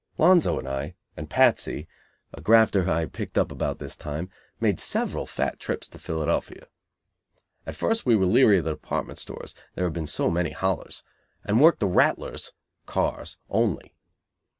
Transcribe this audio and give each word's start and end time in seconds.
Lonzo 0.17 0.57
and 0.57 0.67
I, 0.67 0.95
and 1.15 1.29
Patsy, 1.29 1.87
a 2.33 2.41
grafter 2.41 2.89
I 2.89 3.01
had 3.01 3.13
picked 3.13 3.37
up 3.37 3.51
about 3.51 3.77
this 3.77 3.95
time, 3.95 4.31
made 4.59 4.79
several 4.79 5.27
fat 5.27 5.59
trips 5.59 5.87
to 5.89 5.99
Philadelphia. 5.99 6.65
At 7.67 7.75
first 7.75 8.03
we 8.03 8.15
were 8.15 8.25
leary 8.25 8.57
of 8.57 8.65
the 8.65 8.71
department 8.73 9.19
stores, 9.19 9.53
there 9.75 9.83
had 9.83 9.93
been 9.93 10.07
so 10.07 10.31
many 10.31 10.53
"hollers," 10.53 11.03
and 11.43 11.61
worked 11.61 11.81
the 11.81 11.85
"rattlers" 11.85 12.51
(cars) 12.87 13.37
only. 13.47 13.93